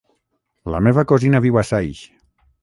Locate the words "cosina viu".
1.11-1.61